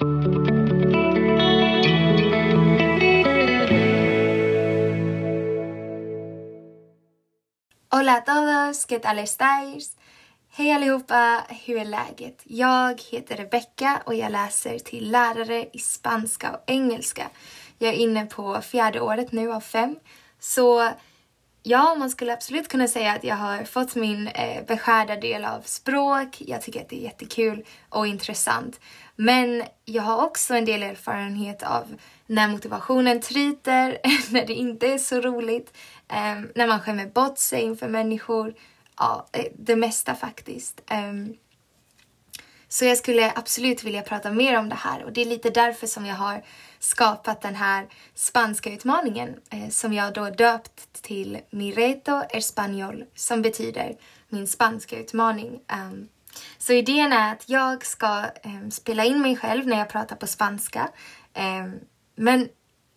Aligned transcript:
Hola 0.00 0.12
a 8.14 8.24
todos, 8.24 8.86
¿qué 8.86 8.98
tal 8.98 9.18
estáis? 9.18 9.96
Hej 10.50 10.72
allihopa, 10.72 11.44
hur 11.66 11.76
är 11.76 11.84
läget? 11.84 12.42
Jag 12.44 13.00
heter 13.10 13.36
Rebecca 13.36 14.02
och 14.06 14.14
jag 14.14 14.32
läser 14.32 14.78
till 14.78 15.10
lärare 15.10 15.68
i 15.72 15.78
spanska 15.78 16.52
och 16.52 16.62
engelska. 16.66 17.28
Jag 17.78 17.90
är 17.90 17.96
inne 17.96 18.26
på 18.26 18.60
fjärde 18.60 19.00
året 19.00 19.32
nu 19.32 19.52
av 19.52 19.60
fem. 19.60 19.96
Så 20.38 20.90
ja, 21.62 21.94
man 21.94 22.10
skulle 22.10 22.32
absolut 22.32 22.68
kunna 22.68 22.88
säga 22.88 23.12
att 23.12 23.24
jag 23.24 23.36
har 23.36 23.64
fått 23.64 23.94
min 23.94 24.28
eh, 24.28 24.64
beskärda 24.66 25.16
del 25.16 25.44
av 25.44 25.60
språk. 25.60 26.36
Jag 26.46 26.62
tycker 26.62 26.80
att 26.80 26.88
det 26.88 26.96
är 26.96 27.04
jättekul 27.04 27.64
och 27.88 28.06
intressant. 28.06 28.80
Men 29.16 29.64
jag 29.84 30.02
har 30.02 30.24
också 30.24 30.54
en 30.54 30.64
del 30.64 30.82
erfarenhet 30.82 31.62
av 31.62 31.96
när 32.26 32.48
motivationen 32.48 33.20
tryter, 33.20 33.98
när 34.32 34.46
det 34.46 34.54
inte 34.54 34.86
är 34.92 34.98
så 34.98 35.20
roligt, 35.20 35.76
eh, 36.08 36.40
när 36.54 36.66
man 36.66 36.80
skämmer 36.80 37.06
bort 37.06 37.38
sig 37.38 37.62
inför 37.62 37.88
människor. 37.88 38.54
Ja, 38.98 39.26
eh, 39.32 39.44
det 39.54 39.76
mesta 39.76 40.14
faktiskt. 40.14 40.80
Eh, 40.90 41.12
så 42.68 42.84
jag 42.84 42.98
skulle 42.98 43.32
absolut 43.36 43.84
vilja 43.84 44.02
prata 44.02 44.30
mer 44.30 44.58
om 44.58 44.68
det 44.68 44.74
här 44.74 45.04
och 45.04 45.12
det 45.12 45.20
är 45.20 45.26
lite 45.26 45.50
därför 45.50 45.86
som 45.86 46.06
jag 46.06 46.14
har 46.14 46.42
skapat 46.80 47.42
den 47.42 47.54
här 47.54 47.86
spanska 48.14 48.72
utmaningen 48.72 49.36
eh, 49.50 49.68
som 49.68 49.92
jag 49.92 50.14
då 50.14 50.30
döpt 50.30 51.02
till 51.02 51.38
Mireto 51.50 52.12
Español 52.12 53.04
som 53.14 53.42
betyder 53.42 53.96
min 54.28 54.46
spanska 54.46 54.98
utmaning. 54.98 55.60
Um, 55.72 56.08
så 56.58 56.72
idén 56.72 57.12
är 57.12 57.32
att 57.32 57.48
jag 57.48 57.86
ska 57.86 58.24
um, 58.44 58.70
spela 58.70 59.04
in 59.04 59.22
mig 59.22 59.36
själv 59.36 59.66
när 59.66 59.78
jag 59.78 59.88
pratar 59.88 60.16
på 60.16 60.26
spanska. 60.26 60.88
Um, 61.34 61.80
men 62.16 62.48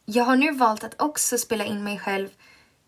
jag 0.05 0.23
har 0.23 0.35
nu 0.35 0.51
valt 0.51 0.83
att 0.83 1.01
också 1.01 1.37
spela 1.37 1.65
in 1.65 1.83
mig 1.83 1.99
själv 1.99 2.29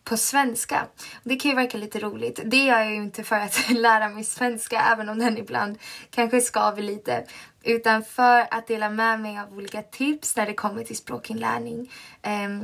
på 0.06 0.18
svenska. 0.18 0.88
Det 1.24 1.36
kan 1.36 1.52
ju 1.52 1.56
verka 1.56 1.78
lite 1.78 2.00
roligt. 2.00 2.40
Det 2.46 2.64
gör 2.64 2.80
jag 2.80 2.92
ju 2.92 2.96
inte 2.96 3.24
för 3.24 3.36
att 3.36 3.70
lära 3.70 4.10
mig 4.10 4.24
svenska, 4.24 4.82
även 4.82 5.10
om 5.10 5.20
den 5.20 5.38
ibland 5.38 5.78
kanske 6.10 6.42
skaver 6.42 6.82
lite. 6.82 7.26
Utan 7.64 8.04
för 8.04 8.48
att 8.52 8.68
dela 8.68 8.90
med 8.90 9.20
mig 9.20 9.40
av 9.40 9.54
olika 9.58 9.82
tips 9.82 10.36
när 10.36 10.46
det 10.46 10.54
kommer 10.54 10.84
till 10.84 10.98
språkinlärning. 10.98 11.92
Ehm, 12.22 12.64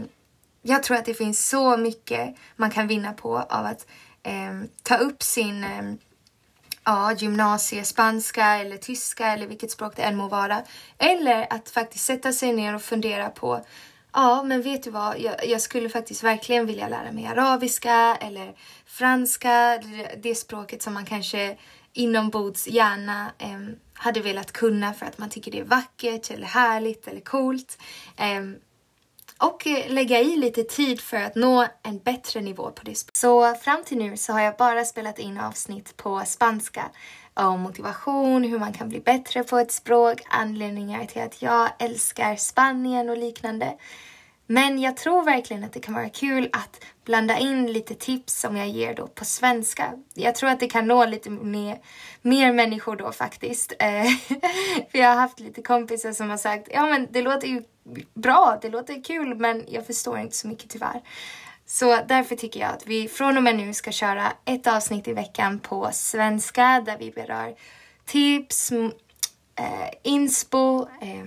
jag 0.61 0.83
tror 0.83 0.97
att 0.97 1.05
det 1.05 1.13
finns 1.13 1.49
så 1.49 1.77
mycket 1.77 2.35
man 2.55 2.71
kan 2.71 2.87
vinna 2.87 3.13
på 3.13 3.37
av 3.37 3.65
att 3.65 3.87
ehm, 4.23 4.67
ta 4.83 4.97
upp 4.97 5.23
sin 5.23 5.63
ehm, 5.63 5.97
ja, 6.83 7.13
gymnasiespanska 7.13 8.45
eller 8.45 8.77
tyska 8.77 9.27
eller 9.27 9.47
vilket 9.47 9.71
språk 9.71 9.93
det 9.95 10.01
än 10.01 10.15
må 10.15 10.27
vara. 10.27 10.61
Eller 10.97 11.47
att 11.53 11.69
faktiskt 11.69 12.05
sätta 12.05 12.33
sig 12.33 12.53
ner 12.53 12.75
och 12.75 12.81
fundera 12.81 13.29
på 13.29 13.65
Ja, 14.13 14.43
men 14.43 14.61
vet 14.61 14.83
du 14.83 14.89
vad? 14.91 15.19
Jag, 15.19 15.47
jag, 15.47 15.61
skulle 15.61 15.89
faktiskt 15.89 16.23
verkligen 16.23 16.65
vilja 16.65 16.87
lära 16.87 17.11
mig 17.11 17.25
arabiska 17.25 18.17
eller 18.21 18.53
franska. 18.85 19.81
Det 20.23 20.35
språket 20.35 20.81
som 20.81 20.93
man 20.93 21.05
kanske 21.05 21.57
inombords 21.93 22.67
gärna 22.67 23.31
eh, 23.37 23.59
hade 23.93 24.19
velat 24.19 24.51
kunna 24.51 24.93
för 24.93 25.05
att 25.05 25.17
man 25.17 25.29
tycker 25.29 25.51
det 25.51 25.59
är 25.59 25.63
vackert 25.63 26.31
eller 26.31 26.47
härligt 26.47 27.07
eller 27.07 27.21
coolt. 27.21 27.77
Ehm, 28.17 28.53
eh, 28.53 28.59
och 29.47 29.67
lägga 29.87 30.19
i 30.19 30.37
lite 30.37 30.63
tid 30.63 31.01
för 31.01 31.17
att 31.17 31.35
nå 31.35 31.67
en 31.83 31.99
bättre 31.99 32.41
nivå 32.41 32.71
på 32.71 32.83
det 32.83 32.95
språket. 32.95 33.17
Så 33.17 33.55
fram 33.55 33.83
till 33.83 33.97
nu 33.97 34.17
så 34.17 34.33
har 34.33 34.41
jag 34.41 34.57
bara 34.57 34.85
spelat 34.85 35.19
in 35.19 35.37
avsnitt 35.37 35.97
på 35.97 36.23
spanska 36.25 36.89
om 37.33 37.61
motivation, 37.61 38.43
hur 38.43 38.59
man 38.59 38.73
kan 38.73 38.89
bli 38.89 38.99
bättre 38.99 39.43
på 39.43 39.57
ett 39.57 39.71
språk, 39.71 40.21
anledningar 40.29 41.05
till 41.05 41.21
att 41.21 41.41
jag 41.41 41.69
älskar 41.79 42.35
Spanien 42.35 43.09
och 43.09 43.17
liknande. 43.17 43.77
Men 44.47 44.79
jag 44.79 44.97
tror 44.97 45.23
verkligen 45.23 45.63
att 45.63 45.73
det 45.73 45.79
kan 45.79 45.93
vara 45.93 46.09
kul 46.09 46.49
att 46.51 46.83
blanda 47.05 47.37
in 47.37 47.73
lite 47.73 47.95
tips 47.95 48.39
som 48.41 48.57
jag 48.57 48.69
ger 48.69 48.95
då 48.95 49.07
på 49.07 49.25
svenska. 49.25 49.93
Jag 50.13 50.35
tror 50.35 50.49
att 50.49 50.59
det 50.59 50.67
kan 50.67 50.87
nå 50.87 51.05
lite 51.05 51.29
mer, 51.29 51.79
mer 52.21 52.53
människor 52.53 52.95
då 52.95 53.11
faktiskt. 53.11 53.73
För 54.91 54.97
jag 54.97 55.07
har 55.07 55.15
haft 55.15 55.39
lite 55.39 55.61
kompisar 55.61 56.11
som 56.11 56.29
har 56.29 56.37
sagt, 56.37 56.67
ja 56.71 56.85
men 56.85 57.07
det 57.11 57.21
låter 57.21 57.47
ju 57.47 57.63
bra, 58.13 58.59
det 58.61 58.69
låter 58.69 59.03
kul 59.03 59.35
men 59.35 59.65
jag 59.67 59.87
förstår 59.87 60.19
inte 60.19 60.35
så 60.35 60.47
mycket 60.47 60.69
tyvärr. 60.69 61.01
Så 61.71 61.99
därför 62.07 62.35
tycker 62.35 62.59
jag 62.59 62.69
att 62.69 62.87
vi 62.87 63.07
från 63.07 63.37
och 63.37 63.43
med 63.43 63.55
nu 63.55 63.73
ska 63.73 63.91
köra 63.91 64.33
ett 64.45 64.67
avsnitt 64.67 65.07
i 65.07 65.13
veckan 65.13 65.59
på 65.59 65.89
svenska 65.93 66.83
där 66.85 66.97
vi 66.97 67.11
berör 67.11 67.55
tips, 68.05 68.71
eh, 68.71 69.89
inspo, 70.03 70.81
eh, 70.81 71.25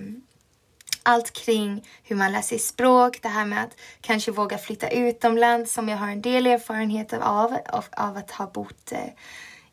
allt 1.03 1.33
kring 1.33 1.87
hur 2.03 2.15
man 2.15 2.31
lär 2.31 2.41
sig 2.41 2.59
språk, 2.59 3.19
det 3.21 3.27
här 3.27 3.45
med 3.45 3.63
att 3.63 3.77
kanske 4.01 4.31
våga 4.31 4.57
flytta 4.57 4.89
utomlands 4.89 5.73
som 5.73 5.89
jag 5.89 5.97
har 5.97 6.07
en 6.07 6.21
del 6.21 6.47
erfarenhet 6.47 7.13
av, 7.13 7.57
av, 7.69 7.85
av 7.91 8.17
att 8.17 8.31
ha 8.31 8.51
bott 8.51 8.91
eh, 8.91 9.09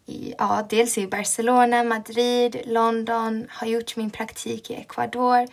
i, 0.06 0.34
ja, 0.38 0.66
dels 0.70 0.98
i 0.98 1.06
Barcelona, 1.06 1.84
Madrid, 1.84 2.60
London, 2.64 3.46
har 3.50 3.66
gjort 3.66 3.96
min 3.96 4.10
praktik 4.10 4.70
i 4.70 4.74
Ecuador. 4.74 5.48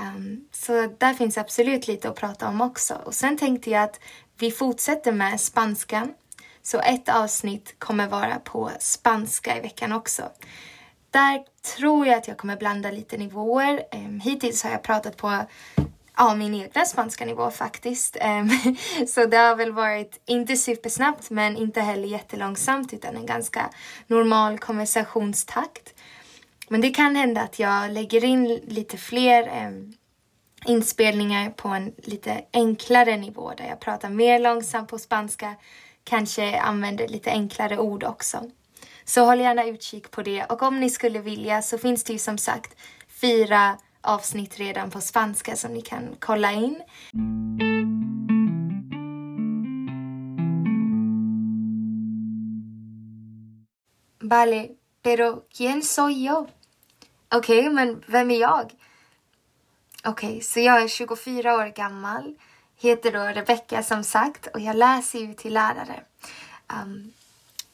Um, 0.00 0.48
så 0.52 0.72
där 0.98 1.14
finns 1.14 1.38
absolut 1.38 1.88
lite 1.88 2.08
att 2.08 2.16
prata 2.16 2.48
om 2.48 2.60
också. 2.60 2.94
Och 3.04 3.14
sen 3.14 3.36
tänkte 3.36 3.70
jag 3.70 3.82
att 3.82 4.00
vi 4.38 4.50
fortsätter 4.50 5.12
med 5.12 5.40
spanskan. 5.40 6.14
Så 6.62 6.80
ett 6.80 7.08
avsnitt 7.08 7.74
kommer 7.78 8.08
vara 8.08 8.38
på 8.38 8.70
spanska 8.78 9.56
i 9.56 9.60
veckan 9.60 9.92
också. 9.92 10.22
Där 11.10 11.44
tror 11.76 12.06
jag 12.06 12.18
att 12.18 12.28
jag 12.28 12.36
kommer 12.36 12.56
blanda 12.56 12.90
lite 12.90 13.16
nivåer. 13.16 13.82
Um, 13.92 14.20
hittills 14.20 14.62
har 14.62 14.70
jag 14.70 14.82
pratat 14.82 15.16
på 15.16 15.46
ja, 16.16 16.34
min 16.34 16.54
egna 16.54 16.84
spanska 16.84 17.24
nivå 17.24 17.50
faktiskt. 17.50 18.16
Um, 18.24 18.76
så 19.06 19.26
det 19.26 19.36
har 19.36 19.56
väl 19.56 19.72
varit 19.72 20.20
inte 20.26 20.56
supersnabbt 20.56 21.30
men 21.30 21.56
inte 21.56 21.80
heller 21.80 22.08
jättelångsamt 22.08 22.92
utan 22.92 23.16
en 23.16 23.26
ganska 23.26 23.70
normal 24.06 24.58
konversationstakt. 24.58 25.93
Men 26.68 26.80
det 26.80 26.90
kan 26.90 27.16
hända 27.16 27.40
att 27.40 27.58
jag 27.58 27.90
lägger 27.90 28.24
in 28.24 28.60
lite 28.64 28.96
fler 28.96 29.46
eh, 29.46 29.70
inspelningar 30.66 31.50
på 31.50 31.68
en 31.68 31.94
lite 31.98 32.44
enklare 32.52 33.16
nivå 33.16 33.52
där 33.56 33.68
jag 33.68 33.80
pratar 33.80 34.08
mer 34.08 34.38
långsamt 34.38 34.88
på 34.88 34.98
spanska, 34.98 35.54
kanske 36.04 36.60
använder 36.60 37.08
lite 37.08 37.30
enklare 37.30 37.78
ord 37.78 38.04
också. 38.04 38.50
Så 39.04 39.24
håll 39.24 39.40
gärna 39.40 39.64
utkik 39.64 40.10
på 40.10 40.22
det 40.22 40.44
och 40.44 40.62
om 40.62 40.80
ni 40.80 40.90
skulle 40.90 41.18
vilja 41.18 41.62
så 41.62 41.78
finns 41.78 42.04
det 42.04 42.12
ju 42.12 42.18
som 42.18 42.38
sagt 42.38 42.76
fyra 43.20 43.78
avsnitt 44.00 44.58
redan 44.58 44.90
på 44.90 45.00
spanska 45.00 45.56
som 45.56 45.72
ni 45.72 45.80
kan 45.82 46.16
kolla 46.18 46.52
in. 46.52 46.80
Vale, 54.20 54.68
pero 55.04 55.44
quién 55.56 55.82
soy 55.82 56.26
yo? 56.26 56.46
Okej, 57.28 57.58
okay, 57.58 57.70
men 57.70 58.04
vem 58.06 58.30
är 58.30 58.40
jag? 58.40 58.72
Okej, 60.04 60.28
okay, 60.28 60.40
så 60.40 60.60
jag 60.60 60.82
är 60.82 60.88
24 60.88 61.54
år 61.54 61.66
gammal, 61.66 62.34
heter 62.76 63.12
då 63.12 63.18
Rebecka 63.18 63.82
som 63.82 64.04
sagt 64.04 64.46
och 64.46 64.60
jag 64.60 64.76
läser 64.76 65.18
ju 65.18 65.34
till 65.34 65.54
lärare. 65.54 66.02
Um, 66.82 67.12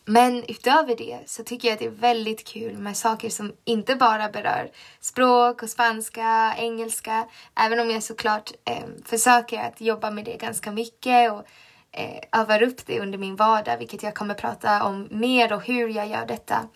men 0.04 0.44
utöver 0.48 0.96
det 0.96 1.18
så 1.26 1.44
tycker 1.44 1.68
jag 1.68 1.72
att 1.72 1.78
det 1.78 1.86
är 1.86 1.90
väldigt 1.90 2.46
kul 2.46 2.78
med 2.78 2.96
saker 2.96 3.30
som 3.30 3.52
inte 3.64 3.96
bara 3.96 4.28
berör 4.28 4.70
språk 5.00 5.62
och 5.62 5.70
spanska, 5.70 6.54
engelska. 6.58 7.28
Även 7.54 7.80
om 7.80 7.90
jag 7.90 8.02
såklart 8.02 8.52
eh, 8.64 8.84
försöker 9.04 9.58
att 9.58 9.80
jobba 9.80 10.10
med 10.10 10.24
det 10.24 10.36
ganska 10.36 10.72
mycket 10.72 11.32
och 11.32 11.44
eh, 11.92 12.40
övar 12.40 12.62
upp 12.62 12.86
det 12.86 13.00
under 13.00 13.18
min 13.18 13.36
vardag, 13.36 13.78
vilket 13.78 14.02
jag 14.02 14.14
kommer 14.14 14.34
prata 14.34 14.84
om 14.84 15.08
mer 15.10 15.52
och 15.52 15.66
hur 15.66 15.88
jag 15.88 16.08
gör 16.08 16.26
detta 16.26 16.68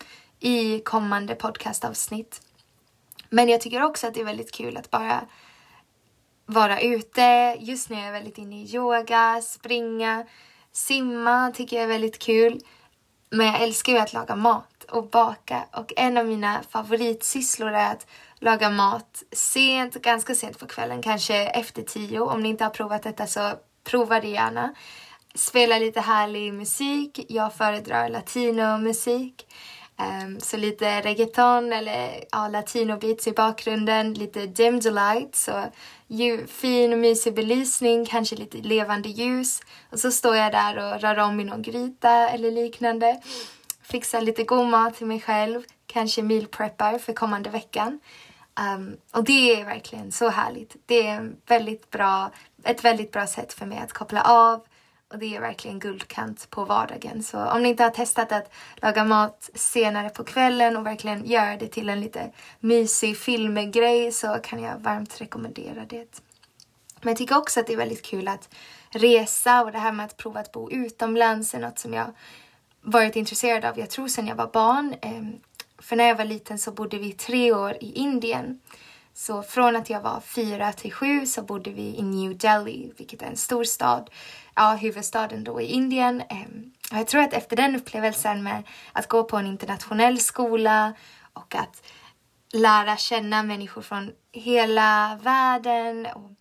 i 0.45 0.79
kommande 0.79 1.35
podcastavsnitt. 1.35 2.41
Men 3.29 3.49
jag 3.49 3.61
tycker 3.61 3.83
också 3.83 4.07
att 4.07 4.13
det 4.13 4.19
är 4.19 4.25
väldigt 4.25 4.51
kul 4.51 4.77
att 4.77 4.91
bara 4.91 5.21
vara 6.45 6.81
ute. 6.81 7.57
Just 7.59 7.89
nu 7.89 7.95
är 7.95 8.05
jag 8.05 8.11
väldigt 8.11 8.37
inne 8.37 8.61
i 8.61 8.75
yoga, 8.75 9.41
springa, 9.41 10.25
simma 10.71 11.51
tycker 11.55 11.75
jag 11.75 11.83
är 11.83 11.87
väldigt 11.87 12.19
kul. 12.19 12.59
Men 13.29 13.47
jag 13.47 13.61
älskar 13.61 13.93
ju 13.93 13.99
att 13.99 14.13
laga 14.13 14.35
mat 14.35 14.83
och 14.91 15.09
baka 15.09 15.65
och 15.73 15.93
en 15.97 16.17
av 16.17 16.25
mina 16.25 16.63
favoritsysslor 16.69 17.71
är 17.71 17.91
att 17.91 18.07
laga 18.39 18.69
mat 18.69 19.23
sent, 19.31 19.93
ganska 19.93 20.35
sent 20.35 20.59
på 20.59 20.67
kvällen, 20.67 21.01
kanske 21.01 21.35
efter 21.35 21.81
tio. 21.81 22.19
Om 22.19 22.43
ni 22.43 22.49
inte 22.49 22.63
har 22.63 22.71
provat 22.71 23.03
detta 23.03 23.27
så 23.27 23.51
prova 23.83 24.19
det 24.19 24.27
gärna. 24.27 24.75
Spela 25.35 25.77
lite 25.77 26.01
härlig 26.01 26.53
musik. 26.53 27.25
Jag 27.29 27.53
föredrar 27.53 28.09
latinomusik. 28.09 29.45
Um, 29.97 30.39
så 30.39 30.57
lite 30.57 31.01
reggaeton 31.01 31.73
eller 31.73 32.23
ja, 32.31 32.47
latino 32.47 32.97
beats 32.97 33.27
i 33.27 33.31
bakgrunden, 33.31 34.13
lite 34.13 34.45
dim 34.45 34.79
delight, 34.79 35.35
så 35.35 35.63
ju, 36.07 36.47
fin 36.47 36.93
och 36.93 36.99
mysig 36.99 37.35
belysning, 37.35 38.05
kanske 38.05 38.35
lite 38.35 38.57
levande 38.57 39.09
ljus. 39.09 39.61
Och 39.91 39.99
så 39.99 40.11
står 40.11 40.35
jag 40.35 40.51
där 40.51 40.77
och 40.77 41.01
rör 41.01 41.19
om 41.19 41.39
i 41.39 41.43
någon 41.43 41.61
gryta 41.61 42.29
eller 42.29 42.51
liknande. 42.51 43.21
Fixar 43.81 44.21
lite 44.21 44.43
god 44.43 44.67
mat 44.67 44.95
till 44.95 45.07
mig 45.07 45.21
själv, 45.21 45.63
kanske 45.87 46.21
meal 46.21 46.47
preppar 46.47 46.97
för 46.97 47.13
kommande 47.13 47.49
veckan. 47.49 47.99
Um, 48.75 48.97
och 49.11 49.23
det 49.23 49.61
är 49.61 49.65
verkligen 49.65 50.11
så 50.11 50.29
härligt. 50.29 50.75
Det 50.85 51.07
är 51.07 51.31
väldigt 51.47 51.89
bra, 51.89 52.31
ett 52.63 52.85
väldigt 52.85 53.11
bra 53.11 53.27
sätt 53.27 53.53
för 53.53 53.65
mig 53.65 53.77
att 53.77 53.93
koppla 53.93 54.21
av 54.21 54.61
och 55.13 55.19
det 55.19 55.35
är 55.35 55.41
verkligen 55.41 55.79
guldkant 55.79 56.49
på 56.49 56.65
vardagen. 56.65 57.23
Så 57.23 57.45
om 57.45 57.63
ni 57.63 57.69
inte 57.69 57.83
har 57.83 57.89
testat 57.89 58.31
att 58.31 58.53
laga 58.75 59.03
mat 59.03 59.49
senare 59.53 60.09
på 60.09 60.23
kvällen 60.23 60.77
och 60.77 60.85
verkligen 60.85 61.25
göra 61.25 61.57
det 61.57 61.67
till 61.67 61.89
en 61.89 62.01
lite 62.01 62.31
mysig 62.59 63.17
filmgrej 63.17 64.11
så 64.11 64.39
kan 64.43 64.61
jag 64.63 64.77
varmt 64.79 65.21
rekommendera 65.21 65.85
det. 65.85 66.21
Men 67.01 67.11
jag 67.11 67.17
tycker 67.17 67.37
också 67.37 67.59
att 67.59 67.67
det 67.67 67.73
är 67.73 67.77
väldigt 67.77 68.05
kul 68.05 68.27
att 68.27 68.49
resa 68.89 69.63
och 69.63 69.71
det 69.71 69.79
här 69.79 69.91
med 69.91 70.05
att 70.05 70.17
prova 70.17 70.39
att 70.39 70.51
bo 70.51 70.71
utomlands 70.71 71.53
är 71.53 71.59
något 71.59 71.79
som 71.79 71.93
jag 71.93 72.13
varit 72.81 73.15
intresserad 73.15 73.65
av, 73.65 73.79
jag 73.79 73.89
tror 73.89 74.07
sedan 74.07 74.27
jag 74.27 74.35
var 74.35 74.49
barn. 74.53 74.95
Eh, 75.01 75.23
för 75.79 75.95
när 75.95 76.07
jag 76.07 76.15
var 76.15 76.25
liten 76.25 76.59
så 76.59 76.71
bodde 76.71 76.97
vi 76.97 77.11
tre 77.11 77.53
år 77.53 77.77
i 77.81 77.91
Indien. 77.93 78.59
Så 79.17 79.41
från 79.41 79.75
att 79.75 79.89
jag 79.89 80.01
var 80.01 80.19
fyra 80.19 80.73
till 80.73 80.93
sju 80.93 81.25
så 81.25 81.41
bodde 81.41 81.71
vi 81.71 81.95
i 81.97 82.01
New 82.01 82.37
Delhi, 82.37 82.91
vilket 82.97 83.21
är 83.21 83.25
en 83.25 83.35
stor 83.35 83.63
stad, 83.63 84.09
ja, 84.55 84.75
huvudstaden 84.75 85.43
då 85.43 85.61
i 85.61 85.65
Indien. 85.65 86.21
Ehm, 86.29 86.71
och 86.91 86.97
jag 86.97 87.07
tror 87.07 87.21
att 87.21 87.33
efter 87.33 87.55
den 87.55 87.75
upplevelsen 87.75 88.43
med 88.43 88.63
att 88.93 89.07
gå 89.07 89.23
på 89.23 89.37
en 89.37 89.45
internationell 89.45 90.19
skola 90.19 90.93
och 91.33 91.55
att 91.55 91.83
lära 92.53 92.97
känna 92.97 93.43
människor 93.43 93.81
från 93.81 94.11
hela 94.31 95.19
världen. 95.23 96.05
Och 96.05 96.31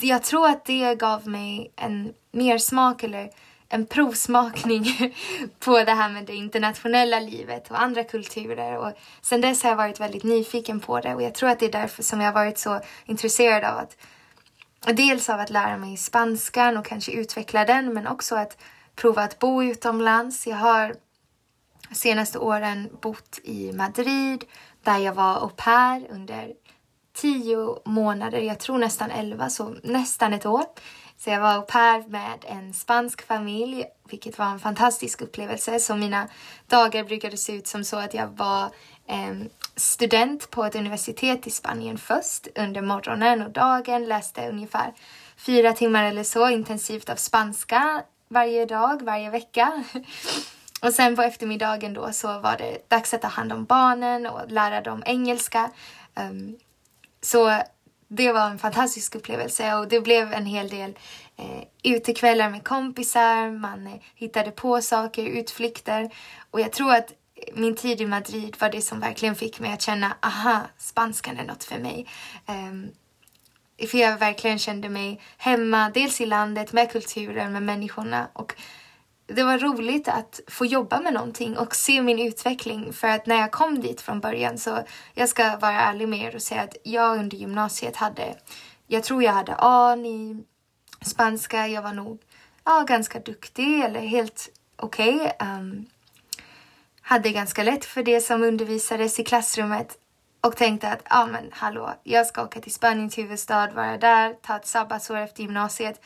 jag 0.00 0.22
tror 0.22 0.48
att 0.48 0.64
det 0.64 0.94
gav 0.94 1.28
mig 1.28 1.72
en 1.76 2.12
mer 2.32 2.58
smak 2.58 3.02
eller 3.02 3.30
en 3.72 3.86
provsmakning 3.86 4.84
på 5.58 5.84
det 5.84 5.92
här 5.92 6.08
med 6.08 6.24
det 6.24 6.34
internationella 6.34 7.20
livet 7.20 7.70
och 7.70 7.82
andra 7.82 8.04
kulturer. 8.04 8.78
Och 8.78 8.92
sen 9.22 9.40
dess 9.40 9.62
har 9.62 9.70
jag 9.70 9.76
varit 9.76 10.00
väldigt 10.00 10.24
nyfiken 10.24 10.80
på 10.80 11.00
det 11.00 11.14
och 11.14 11.22
jag 11.22 11.34
tror 11.34 11.48
att 11.48 11.58
det 11.58 11.66
är 11.66 11.72
därför 11.72 12.02
som 12.02 12.20
jag 12.20 12.28
har 12.28 12.34
varit 12.34 12.58
så 12.58 12.80
intresserad 13.04 13.64
av 13.64 13.78
att 13.78 13.96
dels 14.96 15.30
av 15.30 15.40
att 15.40 15.50
lära 15.50 15.76
mig 15.76 15.96
spanskan 15.96 16.76
och 16.76 16.86
kanske 16.86 17.12
utveckla 17.12 17.64
den 17.64 17.94
men 17.94 18.06
också 18.06 18.36
att 18.36 18.62
prova 18.94 19.22
att 19.22 19.38
bo 19.38 19.62
utomlands. 19.62 20.46
Jag 20.46 20.56
har 20.56 20.94
senaste 21.92 22.38
åren 22.38 22.88
bott 23.00 23.40
i 23.44 23.72
Madrid 23.72 24.44
där 24.82 24.98
jag 24.98 25.14
var 25.14 25.34
au 25.42 25.48
pair 25.48 26.06
under 26.10 26.52
tio 27.12 27.76
månader, 27.84 28.38
jag 28.38 28.58
tror 28.58 28.78
nästan 28.78 29.10
elva, 29.10 29.50
så 29.50 29.74
nästan 29.82 30.32
ett 30.32 30.46
år. 30.46 30.64
Så 31.24 31.30
jag 31.30 31.40
var 31.40 31.54
au 31.54 31.62
pair 31.62 32.08
med 32.08 32.44
en 32.48 32.74
spansk 32.74 33.26
familj, 33.26 33.84
vilket 34.10 34.38
var 34.38 34.46
en 34.46 34.60
fantastisk 34.60 35.20
upplevelse. 35.20 35.80
Så 35.80 35.96
mina 35.96 36.28
dagar 36.66 37.04
brukade 37.04 37.36
se 37.36 37.52
ut 37.52 37.66
som 37.66 37.84
så 37.84 37.96
att 37.96 38.14
jag 38.14 38.26
var 38.26 38.64
eh, 39.06 39.34
student 39.76 40.50
på 40.50 40.64
ett 40.64 40.74
universitet 40.74 41.46
i 41.46 41.50
Spanien 41.50 41.98
först 41.98 42.48
under 42.54 42.82
morgonen 42.82 43.42
och 43.42 43.50
dagen, 43.50 44.04
läste 44.04 44.48
ungefär 44.48 44.92
fyra 45.36 45.72
timmar 45.72 46.04
eller 46.04 46.24
så 46.24 46.50
intensivt 46.50 47.10
av 47.10 47.16
spanska 47.16 48.02
varje 48.28 48.66
dag, 48.66 49.02
varje 49.02 49.30
vecka. 49.30 49.84
Och 50.82 50.92
sen 50.92 51.16
på 51.16 51.22
eftermiddagen 51.22 51.94
då 51.94 52.12
så 52.12 52.38
var 52.38 52.56
det 52.56 52.90
dags 52.90 53.14
att 53.14 53.22
ta 53.22 53.28
hand 53.28 53.52
om 53.52 53.64
barnen 53.64 54.26
och 54.26 54.50
lära 54.50 54.80
dem 54.80 55.02
engelska. 55.06 55.70
Um, 56.14 56.58
så 57.20 57.62
det 58.14 58.32
var 58.32 58.50
en 58.50 58.58
fantastisk 58.58 59.14
upplevelse 59.14 59.74
och 59.74 59.88
det 59.88 60.00
blev 60.00 60.32
en 60.32 60.46
hel 60.46 60.68
del 60.68 60.98
eh, 61.36 61.92
utekvällar 61.92 62.50
med 62.50 62.64
kompisar, 62.64 63.50
man 63.50 63.86
eh, 63.86 63.92
hittade 64.14 64.50
på 64.50 64.82
saker, 64.82 65.24
utflykter 65.24 66.10
och 66.50 66.60
jag 66.60 66.72
tror 66.72 66.94
att 66.94 67.12
min 67.54 67.76
tid 67.76 68.00
i 68.00 68.06
Madrid 68.06 68.56
var 68.58 68.70
det 68.70 68.82
som 68.82 69.00
verkligen 69.00 69.34
fick 69.34 69.60
mig 69.60 69.72
att 69.72 69.82
känna 69.82 70.16
aha, 70.20 70.60
spanskan 70.78 71.38
är 71.38 71.44
något 71.44 71.64
för 71.64 71.78
mig. 71.78 72.06
Um, 72.46 72.90
för 73.88 73.98
jag 73.98 74.18
verkligen 74.18 74.58
kände 74.58 74.88
mig 74.88 75.20
hemma, 75.36 75.90
dels 75.94 76.20
i 76.20 76.26
landet, 76.26 76.72
med 76.72 76.90
kulturen, 76.92 77.52
med 77.52 77.62
människorna 77.62 78.28
och 78.32 78.54
det 79.34 79.44
var 79.44 79.58
roligt 79.58 80.08
att 80.08 80.40
få 80.48 80.66
jobba 80.66 81.00
med 81.00 81.14
någonting 81.14 81.58
och 81.58 81.74
se 81.74 82.02
min 82.02 82.18
utveckling 82.18 82.92
för 82.92 83.08
att 83.08 83.26
när 83.26 83.36
jag 83.36 83.52
kom 83.52 83.80
dit 83.80 84.00
från 84.00 84.20
början 84.20 84.58
så 84.58 84.78
jag 85.14 85.28
ska 85.28 85.56
vara 85.56 85.80
ärlig 85.80 86.08
med 86.08 86.20
er 86.20 86.34
och 86.34 86.42
säga 86.42 86.62
att 86.62 86.76
jag 86.82 87.18
under 87.18 87.36
gymnasiet 87.36 87.96
hade, 87.96 88.34
jag 88.86 89.04
tror 89.04 89.22
jag 89.22 89.32
hade 89.32 89.54
A 89.58 89.96
i 89.96 90.44
spanska, 91.04 91.68
jag 91.68 91.82
var 91.82 91.92
nog 91.92 92.20
ja, 92.64 92.84
ganska 92.88 93.20
duktig 93.20 93.80
eller 93.80 94.00
helt 94.00 94.48
okej. 94.76 95.14
Okay. 95.14 95.48
Um, 95.48 95.86
hade 97.02 97.30
ganska 97.30 97.62
lätt 97.62 97.84
för 97.84 98.02
det 98.02 98.20
som 98.20 98.42
undervisades 98.42 99.20
i 99.20 99.24
klassrummet 99.24 99.98
och 100.40 100.56
tänkte 100.56 100.88
att 100.88 101.02
ja 101.10 101.26
men 101.26 101.44
hallå, 101.52 101.94
jag 102.02 102.26
ska 102.26 102.42
åka 102.42 102.60
till 102.60 102.72
Spaniens 102.72 103.18
huvudstad, 103.18 103.70
vara 103.70 103.98
där, 103.98 104.34
ta 104.34 104.56
ett 104.56 104.66
sabbatsår 104.66 105.16
efter 105.16 105.42
gymnasiet. 105.42 106.00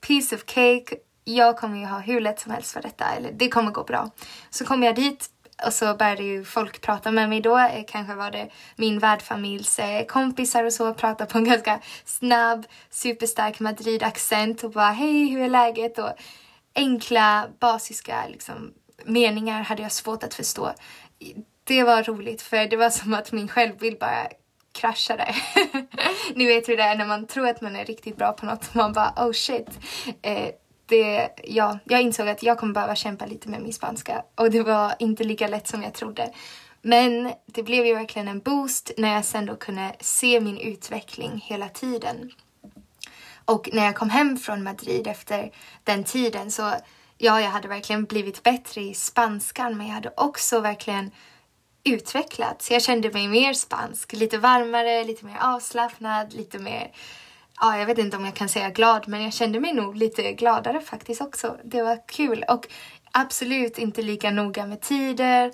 Piece 0.00 0.36
of 0.36 0.44
cake, 0.46 0.96
jag 1.24 1.56
kommer 1.56 1.78
ju 1.78 1.84
ha 1.84 1.98
hur 1.98 2.20
lätt 2.20 2.40
som 2.40 2.52
helst 2.52 2.72
för 2.72 2.82
detta, 2.82 3.04
eller 3.04 3.32
det 3.32 3.48
kommer 3.48 3.70
gå 3.70 3.84
bra. 3.84 4.10
Så 4.50 4.64
kom 4.64 4.82
jag 4.82 4.94
dit 4.94 5.30
och 5.66 5.72
så 5.72 5.94
började 5.94 6.22
ju 6.22 6.44
folk 6.44 6.80
prata 6.80 7.10
med 7.10 7.28
mig 7.28 7.40
då. 7.40 7.58
Eh, 7.58 7.84
kanske 7.88 8.14
var 8.14 8.30
det 8.30 8.48
min 8.76 8.98
värdfamiljs 8.98 9.78
eh, 9.78 10.06
kompisar 10.06 10.64
och 10.64 10.72
så 10.72 10.94
pratade 10.94 11.30
på 11.30 11.38
en 11.38 11.44
ganska 11.50 11.80
snabb, 12.04 12.66
superstark 12.90 13.60
Madrid-accent 13.60 14.64
och 14.64 14.70
bara 14.70 14.90
hej, 14.90 15.26
hur 15.26 15.42
är 15.42 15.48
läget? 15.48 15.98
Och 15.98 16.12
enkla, 16.74 17.48
basiska 17.60 18.26
liksom, 18.28 18.72
meningar 19.04 19.62
hade 19.62 19.82
jag 19.82 19.92
svårt 19.92 20.24
att 20.24 20.34
förstå. 20.34 20.72
Det 21.64 21.82
var 21.82 22.02
roligt 22.02 22.42
för 22.42 22.66
det 22.66 22.76
var 22.76 22.90
som 22.90 23.14
att 23.14 23.32
min 23.32 23.48
självbild 23.48 23.98
bara 23.98 24.28
kraschade. 24.72 25.34
Ni 26.34 26.46
vet 26.46 26.68
hur 26.68 26.76
det 26.76 26.82
är 26.82 26.96
när 26.96 27.06
man 27.06 27.26
tror 27.26 27.48
att 27.48 27.60
man 27.60 27.76
är 27.76 27.84
riktigt 27.84 28.16
bra 28.16 28.32
på 28.32 28.46
något. 28.46 28.74
Man 28.74 28.92
bara 28.92 29.14
oh 29.16 29.32
shit. 29.32 29.68
Eh, 30.22 30.48
det, 30.90 31.30
ja, 31.44 31.78
jag 31.84 32.02
insåg 32.02 32.28
att 32.28 32.42
jag 32.42 32.58
kommer 32.58 32.74
behöva 32.74 32.94
kämpa 32.94 33.26
lite 33.26 33.48
med 33.48 33.62
min 33.62 33.72
spanska 33.72 34.22
och 34.34 34.50
det 34.50 34.62
var 34.62 34.94
inte 34.98 35.24
lika 35.24 35.48
lätt 35.48 35.68
som 35.68 35.82
jag 35.82 35.94
trodde. 35.94 36.32
Men 36.82 37.32
det 37.46 37.62
blev 37.62 37.86
ju 37.86 37.94
verkligen 37.94 38.28
en 38.28 38.40
boost 38.40 38.90
när 38.96 39.14
jag 39.14 39.24
sen 39.24 39.46
då 39.46 39.56
kunde 39.56 39.96
se 40.00 40.40
min 40.40 40.58
utveckling 40.58 41.44
hela 41.44 41.68
tiden. 41.68 42.32
Och 43.44 43.68
när 43.72 43.84
jag 43.84 43.96
kom 43.96 44.10
hem 44.10 44.36
från 44.36 44.62
Madrid 44.62 45.06
efter 45.06 45.52
den 45.84 46.04
tiden 46.04 46.50
så 46.50 46.72
ja, 47.18 47.40
jag 47.40 47.50
hade 47.50 47.68
verkligen 47.68 48.04
blivit 48.04 48.42
bättre 48.42 48.80
i 48.80 48.94
spanskan 48.94 49.76
men 49.76 49.86
jag 49.86 49.94
hade 49.94 50.12
också 50.16 50.60
verkligen 50.60 51.10
utvecklats. 51.84 52.70
Jag 52.70 52.82
kände 52.82 53.10
mig 53.10 53.28
mer 53.28 53.52
spansk, 53.52 54.12
lite 54.12 54.38
varmare, 54.38 55.04
lite 55.04 55.24
mer 55.24 55.38
avslappnad, 55.40 56.32
lite 56.32 56.58
mer 56.58 56.90
ja, 57.60 57.78
jag 57.78 57.86
vet 57.86 57.98
inte 57.98 58.16
om 58.16 58.24
jag 58.24 58.34
kan 58.34 58.48
säga 58.48 58.70
glad, 58.70 59.08
men 59.08 59.22
jag 59.22 59.32
kände 59.32 59.60
mig 59.60 59.72
nog 59.72 59.96
lite 59.96 60.32
gladare 60.32 60.80
faktiskt 60.80 61.20
också. 61.20 61.56
Det 61.64 61.82
var 61.82 62.08
kul 62.08 62.44
och 62.48 62.66
absolut 63.12 63.78
inte 63.78 64.02
lika 64.02 64.30
noga 64.30 64.66
med 64.66 64.80
tider. 64.80 65.52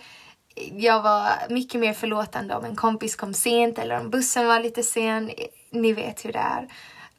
Jag 0.73 1.03
var 1.03 1.29
mycket 1.51 1.81
mer 1.81 1.93
förlåtande 1.93 2.55
om 2.55 2.65
en 2.65 2.77
kompis 2.77 3.17
kom 3.17 3.35
sent 3.35 3.79
eller 3.79 4.01
om 4.01 4.11
bussen 4.11 4.47
var 4.47 4.61
lite 4.61 4.83
sen. 4.83 5.31
Ni 5.71 5.93
vet 5.93 6.25
hur 6.25 6.33
det 6.33 6.39
är. 6.39 6.69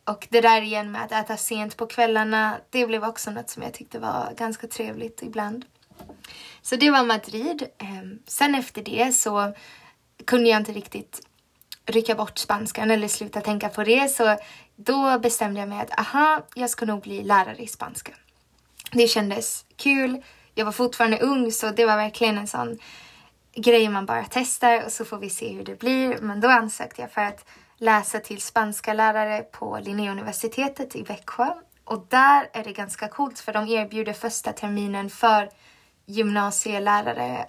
Och 0.04 0.28
det 0.30 0.42
där 0.42 0.62
igen 0.62 0.92
med 0.92 1.04
att 1.04 1.12
äta 1.12 1.38
sent 1.38 1.78
på 1.78 1.86
kvällarna, 1.88 2.58
det 2.70 2.88
blev 2.88 3.04
också 3.04 3.32
något 3.32 3.50
som 3.50 3.64
jag 3.64 3.74
tyckte 3.74 4.00
var 4.00 4.34
ganska 4.38 4.68
trevligt 4.68 5.22
ibland. 5.22 5.66
Så 6.62 6.76
det 6.76 6.92
var 6.92 7.06
Madrid. 7.06 7.68
Ehm, 7.78 8.20
sen 8.28 8.56
efter 8.56 8.82
det 8.82 9.16
så 9.16 9.54
kunde 10.26 10.50
jag 10.50 10.58
inte 10.58 10.72
riktigt 10.72 11.22
rycka 11.88 12.16
bort 12.16 12.38
spanskan 12.38 12.92
eller 12.92 13.08
sluta 13.08 13.42
tänka 13.42 13.70
på 13.70 13.84
det. 13.84 14.08
Så 14.12 14.38
då 14.76 15.20
bestämde 15.20 15.60
jag 15.60 15.70
mig 15.70 15.80
att 15.80 16.00
aha, 16.00 16.42
jag 16.56 16.70
ska 16.70 16.86
nog 16.86 17.02
bli 17.02 17.24
lärare 17.24 17.58
i 17.58 17.68
spanska. 17.68 18.12
Det 18.92 19.08
kändes 19.08 19.66
kul. 19.76 20.24
Jag 20.56 20.66
var 20.66 20.72
fortfarande 20.72 21.20
ung 21.20 21.52
så 21.52 21.70
det 21.70 21.86
var 21.86 21.98
verkligen 21.98 22.38
en 22.38 22.48
sån 22.48 22.78
grej 23.56 23.90
man 23.90 24.06
bara 24.06 24.26
testar 24.30 24.86
och 24.86 24.92
så 24.92 25.06
får 25.06 25.18
vi 25.18 25.30
se 25.30 25.54
hur 25.54 25.64
det 25.64 25.80
blir. 25.80 26.18
Men 26.22 26.42
då 26.42 26.48
ansökte 26.48 27.02
jag 27.02 27.12
för 27.12 27.22
att 27.22 27.46
läsa 27.78 28.20
till 28.20 28.42
spanska 28.42 28.94
lärare 28.94 29.42
på 29.42 29.80
Linnéuniversitetet 29.84 30.96
i 30.96 31.04
Växjö. 31.04 31.54
Och 31.84 32.06
där 32.10 32.50
är 32.54 32.64
det 32.64 32.74
ganska 32.74 33.08
coolt 33.08 33.40
för 33.40 33.54
de 33.54 33.68
erbjuder 33.68 34.14
första 34.14 34.54
terminen 34.54 35.10
för 35.10 35.50
gymnasielärare 36.06 37.46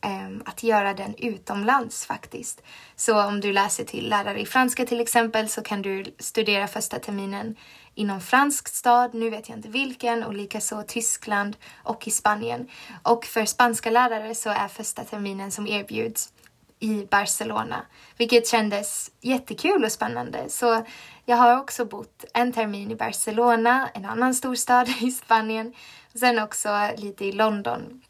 Ehm, 0.00 0.42
att 0.44 0.62
göra 0.62 0.94
den 0.94 1.14
utomlands 1.18 2.06
faktiskt. 2.06 2.62
Så 2.96 3.22
om 3.22 3.40
du 3.40 3.52
läser 3.52 3.84
till 3.84 4.08
lärare 4.08 4.40
i 4.40 4.46
franska 4.46 4.86
till 4.86 5.00
exempel 5.00 5.48
så 5.48 5.62
kan 5.62 5.82
du 5.82 6.04
studera 6.18 6.66
första 6.66 6.98
terminen 6.98 7.56
inom 7.94 8.20
fransk 8.20 8.68
stad, 8.68 9.14
nu 9.14 9.30
vet 9.30 9.48
jag 9.48 9.58
inte 9.58 9.68
vilken, 9.68 10.22
och 10.22 10.34
likaså 10.34 10.82
Tyskland 10.82 11.56
och 11.82 12.08
i 12.08 12.10
Spanien. 12.10 12.68
Och 13.02 13.24
för 13.24 13.44
spanska 13.44 13.90
lärare 13.90 14.34
så 14.34 14.50
är 14.50 14.68
första 14.68 15.04
terminen 15.04 15.50
som 15.50 15.66
erbjuds 15.66 16.32
i 16.78 17.06
Barcelona, 17.10 17.86
vilket 18.16 18.48
kändes 18.48 19.10
jättekul 19.20 19.84
och 19.84 19.92
spännande. 19.92 20.48
Så 20.48 20.86
jag 21.24 21.36
har 21.36 21.60
också 21.60 21.84
bott 21.84 22.24
en 22.34 22.52
termin 22.52 22.90
i 22.90 22.96
Barcelona, 22.96 23.88
en 23.94 24.04
annan 24.04 24.34
storstad 24.34 24.88
i 25.00 25.10
Spanien, 25.10 25.74
och 26.12 26.18
sen 26.18 26.38
också 26.38 26.90
lite 26.96 27.24
i 27.24 27.32
London 27.32 28.02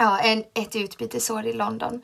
ja, 0.00 0.18
en, 0.18 0.44
ett 0.54 0.76
utbytesår 0.76 1.46
i 1.46 1.52
London. 1.52 2.02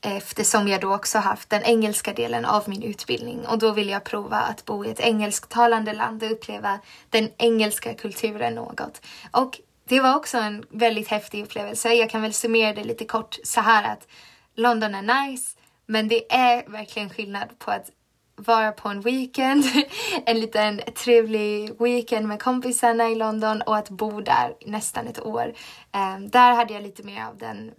eftersom 0.00 0.68
jag 0.68 0.80
då 0.80 0.94
också 0.94 1.18
haft 1.18 1.50
den 1.50 1.62
engelska 1.62 2.12
delen 2.12 2.44
av 2.44 2.68
min 2.68 2.82
utbildning 2.82 3.46
och 3.46 3.58
då 3.58 3.72
vill 3.72 3.88
jag 3.88 4.04
prova 4.04 4.36
att 4.36 4.64
bo 4.64 4.84
i 4.84 4.90
ett 4.90 5.00
engelsktalande 5.00 5.92
land 5.92 6.22
och 6.22 6.32
uppleva 6.32 6.78
den 7.10 7.28
engelska 7.38 7.94
kulturen 7.94 8.54
något. 8.54 9.00
Och 9.30 9.60
det 9.88 10.00
var 10.00 10.16
också 10.16 10.38
en 10.38 10.64
väldigt 10.70 11.08
häftig 11.08 11.42
upplevelse. 11.42 11.94
Jag 11.94 12.10
kan 12.10 12.22
väl 12.22 12.32
summera 12.32 12.72
det 12.72 12.84
lite 12.84 13.04
kort 13.04 13.36
så 13.44 13.60
här 13.60 13.92
att 13.92 14.08
London 14.54 14.94
är 14.94 15.28
nice, 15.28 15.56
men 15.86 16.08
det 16.08 16.32
är 16.32 16.70
verkligen 16.70 17.10
skillnad 17.10 17.58
på 17.58 17.70
att 17.70 17.90
vara 18.36 18.72
på 18.72 18.88
en 18.88 19.00
weekend, 19.00 19.64
en 20.26 20.40
liten 20.40 20.80
trevlig 20.94 21.70
weekend 21.80 22.28
med 22.28 22.42
kompisarna 22.42 23.08
i 23.08 23.14
London 23.14 23.62
och 23.62 23.76
att 23.76 23.90
bo 23.90 24.20
där 24.20 24.54
nästan 24.66 25.06
ett 25.06 25.22
år. 25.22 25.52
Um, 25.92 26.28
där 26.28 26.54
hade 26.54 26.74
jag 26.74 26.82
lite 26.82 27.02
mer 27.02 27.24
av 27.24 27.38
den 27.38 27.70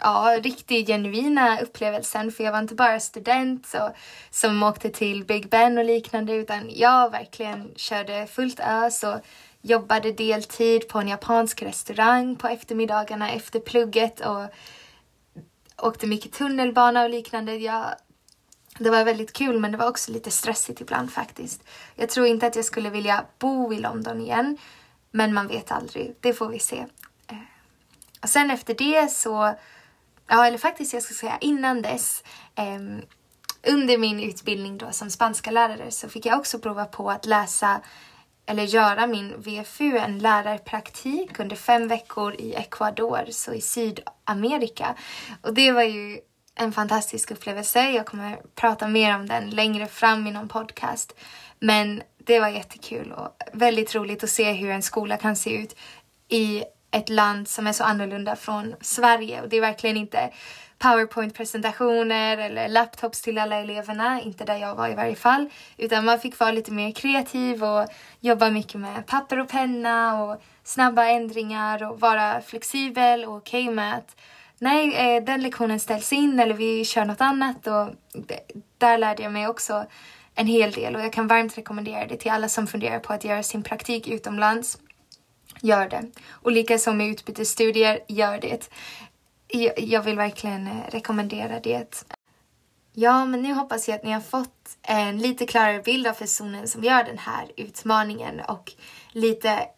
ja, 0.00 0.38
riktigt 0.42 0.86
genuina 0.86 1.60
upplevelsen 1.60 2.32
för 2.32 2.44
jag 2.44 2.52
var 2.52 2.58
inte 2.58 2.74
bara 2.74 3.00
student 3.00 3.66
så, 3.66 3.90
som 4.30 4.62
åkte 4.62 4.90
till 4.90 5.24
Big 5.24 5.48
Ben 5.48 5.78
och 5.78 5.84
liknande 5.84 6.34
utan 6.34 6.70
jag 6.70 7.10
verkligen 7.10 7.72
körde 7.76 8.26
fullt 8.26 8.60
ös 8.60 9.02
och 9.02 9.20
jobbade 9.62 10.12
deltid 10.12 10.88
på 10.88 10.98
en 10.98 11.08
japansk 11.08 11.62
restaurang 11.62 12.36
på 12.36 12.48
eftermiddagarna 12.48 13.30
efter 13.30 13.60
plugget 13.60 14.20
och 14.20 14.46
åkte 15.82 16.06
mycket 16.06 16.32
tunnelbana 16.32 17.02
och 17.02 17.10
liknande. 17.10 17.56
Jag, 17.56 17.86
det 18.84 18.90
var 18.90 19.04
väldigt 19.04 19.32
kul 19.32 19.58
men 19.58 19.72
det 19.72 19.78
var 19.78 19.88
också 19.88 20.12
lite 20.12 20.30
stressigt 20.30 20.80
ibland 20.80 21.12
faktiskt. 21.12 21.64
Jag 21.94 22.08
tror 22.08 22.26
inte 22.26 22.46
att 22.46 22.56
jag 22.56 22.64
skulle 22.64 22.90
vilja 22.90 23.24
bo 23.38 23.72
i 23.72 23.78
London 23.78 24.20
igen 24.20 24.58
men 25.10 25.34
man 25.34 25.48
vet 25.48 25.72
aldrig, 25.72 26.14
det 26.20 26.34
får 26.34 26.48
vi 26.48 26.58
se. 26.58 26.86
Eh, 27.26 27.36
och 28.22 28.28
sen 28.28 28.50
efter 28.50 28.74
det 28.74 29.10
så, 29.10 29.54
ja 30.26 30.46
eller 30.46 30.58
faktiskt 30.58 30.94
jag 30.94 31.02
ska 31.02 31.14
säga 31.14 31.38
innan 31.40 31.82
dess 31.82 32.24
eh, 32.54 32.80
under 33.72 33.98
min 33.98 34.20
utbildning 34.20 34.78
då 34.78 34.90
som 34.90 35.10
spanska 35.10 35.50
lärare 35.50 35.90
så 35.90 36.08
fick 36.08 36.26
jag 36.26 36.38
också 36.38 36.58
prova 36.58 36.84
på 36.84 37.10
att 37.10 37.26
läsa 37.26 37.80
eller 38.46 38.62
göra 38.62 39.06
min 39.06 39.40
VFU, 39.40 39.98
en 39.98 40.18
lärarpraktik 40.18 41.40
under 41.40 41.56
fem 41.56 41.88
veckor 41.88 42.34
i 42.34 42.54
Ecuador, 42.54 43.24
så 43.30 43.52
i 43.52 43.60
Sydamerika. 43.60 44.94
Och 45.42 45.54
det 45.54 45.72
var 45.72 45.82
ju 45.82 46.20
en 46.54 46.72
fantastisk 46.72 47.30
upplevelse. 47.30 47.90
Jag 47.90 48.06
kommer 48.06 48.38
prata 48.54 48.88
mer 48.88 49.14
om 49.14 49.26
den 49.26 49.50
längre 49.50 49.86
fram 49.86 50.26
i 50.26 50.30
någon 50.30 50.48
podcast. 50.48 51.18
Men 51.58 52.02
det 52.18 52.40
var 52.40 52.48
jättekul 52.48 53.12
och 53.12 53.36
väldigt 53.52 53.94
roligt 53.94 54.24
att 54.24 54.30
se 54.30 54.52
hur 54.52 54.70
en 54.70 54.82
skola 54.82 55.16
kan 55.16 55.36
se 55.36 55.50
ut 55.50 55.76
i 56.28 56.64
ett 56.90 57.08
land 57.08 57.48
som 57.48 57.66
är 57.66 57.72
så 57.72 57.84
annorlunda 57.84 58.36
från 58.36 58.74
Sverige. 58.80 59.42
Och 59.42 59.48
det 59.48 59.56
är 59.56 59.60
verkligen 59.60 59.96
inte 59.96 60.30
powerpoint-presentationer 60.78 62.38
eller 62.38 62.68
laptops 62.68 63.22
till 63.22 63.38
alla 63.38 63.56
eleverna, 63.56 64.20
inte 64.20 64.44
där 64.44 64.56
jag 64.56 64.74
var 64.74 64.88
i 64.88 64.94
varje 64.94 65.16
fall. 65.16 65.50
Utan 65.76 66.04
man 66.04 66.18
fick 66.18 66.38
vara 66.38 66.52
lite 66.52 66.72
mer 66.72 66.92
kreativ 66.92 67.64
och 67.64 67.86
jobba 68.20 68.50
mycket 68.50 68.80
med 68.80 69.06
papper 69.06 69.40
och 69.40 69.48
penna 69.48 70.22
och 70.22 70.42
snabba 70.64 71.04
ändringar 71.04 71.90
och 71.90 72.00
vara 72.00 72.40
flexibel 72.40 73.24
och 73.24 73.36
okej 73.36 73.64
okay 73.64 73.74
med 73.74 73.94
att 73.94 74.16
nej, 74.60 74.94
eh, 74.94 75.24
den 75.24 75.42
lektionen 75.42 75.80
ställs 75.80 76.12
in 76.12 76.40
eller 76.40 76.54
vi 76.54 76.84
kör 76.84 77.04
något 77.04 77.20
annat 77.20 77.66
och 77.66 77.88
där 78.78 78.98
lärde 78.98 79.22
jag 79.22 79.32
mig 79.32 79.48
också 79.48 79.86
en 80.34 80.46
hel 80.46 80.72
del 80.72 80.96
och 80.96 81.02
jag 81.02 81.12
kan 81.12 81.26
varmt 81.26 81.58
rekommendera 81.58 82.06
det 82.06 82.16
till 82.16 82.30
alla 82.30 82.48
som 82.48 82.66
funderar 82.66 82.98
på 82.98 83.12
att 83.12 83.24
göra 83.24 83.42
sin 83.42 83.62
praktik 83.62 84.08
utomlands. 84.08 84.78
Gör 85.60 85.88
det. 85.88 86.10
Och 86.30 86.52
likaså 86.52 86.92
med 86.92 87.08
utbytesstudier, 87.08 88.00
gör 88.08 88.40
det 88.40 88.70
jag 89.76 90.02
vill 90.02 90.16
verkligen 90.16 90.66
eh, 90.66 90.72
rekommendera 90.88 91.60
det. 91.60 92.04
Ja, 92.92 93.24
men 93.24 93.42
nu 93.42 93.52
hoppas 93.52 93.88
jag 93.88 93.96
att 93.96 94.04
ni 94.04 94.12
har 94.12 94.20
fått 94.20 94.76
en 94.82 95.18
lite 95.18 95.46
klarare 95.46 95.82
bild 95.82 96.06
av 96.06 96.12
personen 96.12 96.68
som 96.68 96.84
gör 96.84 97.04
den 97.04 97.18
här 97.18 97.52
utmaningen 97.56 98.40
och 98.40 98.72
lite 99.12 99.68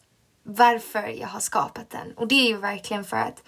varför 0.42 1.08
jag 1.08 1.28
har 1.28 1.40
skapat 1.40 1.90
den. 1.90 2.12
Och 2.16 2.28
det 2.28 2.34
är 2.34 2.48
ju 2.48 2.56
verkligen 2.56 3.04
för 3.04 3.16
att 3.16 3.42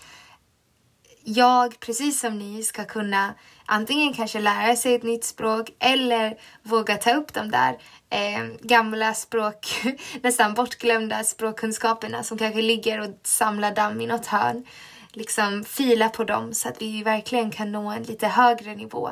jag, 1.25 1.81
precis 1.81 2.21
som 2.21 2.39
ni, 2.39 2.63
ska 2.63 2.85
kunna 2.85 3.35
antingen 3.67 4.13
kanske 4.15 4.41
lära 4.41 4.77
sig 4.77 4.95
ett 4.95 5.03
nytt 5.03 5.25
språk 5.25 5.71
eller 5.79 6.37
våga 6.63 6.97
ta 6.97 7.15
upp 7.15 7.35
de 7.35 7.51
där 7.51 7.79
eh, 8.11 8.45
gamla 8.61 9.15
språk, 9.15 9.85
nästan 10.23 10.55
bortglömda 10.55 11.25
språkkunskaperna 11.25 12.23
som 12.23 12.39
kanske 12.39 12.63
ligger 12.63 13.01
och 13.01 13.09
samlar 13.23 13.75
damm 13.75 14.01
i 14.01 14.07
något 14.07 14.27
hörn 14.27 14.65
liksom 15.13 15.65
fila 15.65 16.09
på 16.09 16.25
dem 16.25 16.55
så 16.55 16.69
att 16.69 16.83
vi 16.83 17.03
verkligen 17.03 17.51
kan 17.51 17.73
nå 17.73 17.91
en 17.91 18.03
lite 18.03 18.29
högre 18.29 18.75
nivå. 18.75 19.11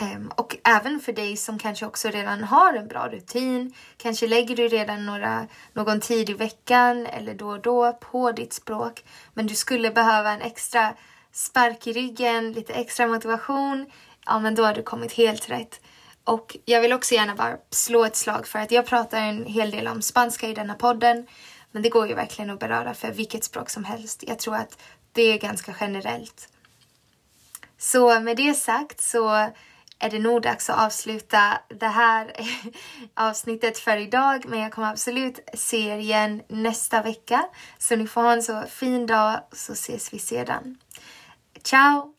Um, 0.00 0.32
och 0.34 0.56
även 0.64 1.00
för 1.00 1.12
dig 1.12 1.36
som 1.36 1.58
kanske 1.58 1.86
också 1.86 2.08
redan 2.08 2.44
har 2.44 2.74
en 2.74 2.88
bra 2.88 3.08
rutin, 3.08 3.74
kanske 3.96 4.26
lägger 4.26 4.56
du 4.56 4.68
redan 4.68 5.06
några, 5.06 5.46
någon 5.72 6.00
tid 6.00 6.30
i 6.30 6.32
veckan 6.32 7.06
eller 7.06 7.34
då 7.34 7.48
och 7.48 7.60
då 7.60 7.92
på 7.92 8.32
ditt 8.32 8.52
språk, 8.52 9.04
men 9.34 9.46
du 9.46 9.54
skulle 9.54 9.90
behöva 9.90 10.30
en 10.30 10.42
extra 10.42 10.94
spark 11.32 11.86
i 11.86 11.92
ryggen, 11.92 12.52
lite 12.52 12.72
extra 12.72 13.06
motivation, 13.06 13.86
ja 14.26 14.38
men 14.38 14.54
då 14.54 14.64
har 14.64 14.74
du 14.74 14.82
kommit 14.82 15.12
helt 15.12 15.50
rätt. 15.50 15.80
Och 16.24 16.56
jag 16.64 16.80
vill 16.80 16.92
också 16.92 17.14
gärna 17.14 17.34
bara 17.34 17.56
slå 17.70 18.04
ett 18.04 18.16
slag 18.16 18.46
för 18.46 18.58
att 18.58 18.70
jag 18.70 18.86
pratar 18.86 19.18
en 19.20 19.46
hel 19.46 19.70
del 19.70 19.88
om 19.88 20.02
spanska 20.02 20.48
i 20.48 20.54
denna 20.54 20.74
podden. 20.74 21.26
Men 21.70 21.82
det 21.82 21.88
går 21.88 22.08
ju 22.08 22.14
verkligen 22.14 22.50
att 22.50 22.60
beröra 22.60 22.94
för 22.94 23.12
vilket 23.12 23.44
språk 23.44 23.70
som 23.70 23.84
helst. 23.84 24.24
Jag 24.26 24.38
tror 24.38 24.56
att 24.56 24.78
det 25.12 25.22
är 25.22 25.38
ganska 25.38 25.74
generellt. 25.80 26.48
Så 27.78 28.20
med 28.20 28.36
det 28.36 28.54
sagt 28.54 29.00
så 29.00 29.50
är 29.98 30.10
det 30.10 30.18
nog 30.18 30.42
dags 30.42 30.70
att 30.70 30.86
avsluta 30.86 31.58
det 31.68 31.86
här 31.86 32.32
avsnittet 33.14 33.78
för 33.78 33.96
idag. 33.96 34.44
Men 34.48 34.60
jag 34.60 34.72
kommer 34.72 34.90
absolut 34.90 35.48
se 35.54 35.88
er 35.88 35.98
igen 35.98 36.42
nästa 36.48 37.02
vecka. 37.02 37.44
Så 37.78 37.96
ni 37.96 38.06
får 38.06 38.20
ha 38.20 38.32
en 38.32 38.42
så 38.42 38.62
fin 38.68 39.06
dag 39.06 39.40
så 39.52 39.72
ses 39.72 40.12
vi 40.12 40.18
sedan. 40.18 40.76
Ciao! 41.62 42.14